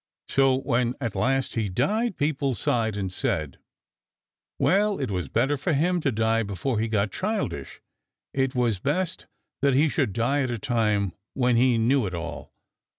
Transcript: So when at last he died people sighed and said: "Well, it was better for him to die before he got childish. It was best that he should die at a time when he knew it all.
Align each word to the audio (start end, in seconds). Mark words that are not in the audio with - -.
So 0.29 0.55
when 0.61 0.95
at 0.99 1.13
last 1.13 1.53
he 1.53 1.69
died 1.69 2.17
people 2.17 2.55
sighed 2.55 2.97
and 2.97 3.11
said: 3.11 3.59
"Well, 4.57 4.99
it 4.99 5.11
was 5.11 5.29
better 5.29 5.57
for 5.57 5.73
him 5.73 5.99
to 6.01 6.11
die 6.11 6.41
before 6.41 6.79
he 6.79 6.87
got 6.87 7.11
childish. 7.11 7.81
It 8.33 8.55
was 8.55 8.79
best 8.79 9.27
that 9.61 9.75
he 9.75 9.89
should 9.89 10.11
die 10.13 10.41
at 10.41 10.49
a 10.49 10.57
time 10.57 11.13
when 11.35 11.55
he 11.55 11.77
knew 11.77 12.07
it 12.07 12.15
all. 12.15 12.51